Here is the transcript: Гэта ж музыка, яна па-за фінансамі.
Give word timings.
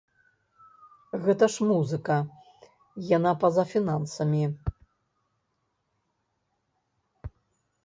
Гэта 1.25 1.45
ж 1.55 1.67
музыка, 1.71 2.17
яна 3.17 3.31
па-за 3.45 3.63
фінансамі. 3.75 4.43